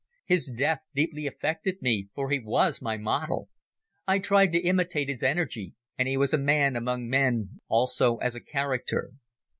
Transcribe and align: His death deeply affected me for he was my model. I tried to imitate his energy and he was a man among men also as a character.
His 0.25 0.47
death 0.49 0.79
deeply 0.95 1.27
affected 1.27 1.79
me 1.79 2.07
for 2.15 2.31
he 2.31 2.39
was 2.39 2.81
my 2.81 2.97
model. 2.97 3.49
I 4.07 4.17
tried 4.17 4.51
to 4.53 4.57
imitate 4.59 5.09
his 5.09 5.21
energy 5.21 5.75
and 5.95 6.07
he 6.07 6.17
was 6.17 6.33
a 6.33 6.39
man 6.39 6.75
among 6.75 7.07
men 7.07 7.61
also 7.67 8.17
as 8.17 8.33
a 8.33 8.41
character. 8.41 9.11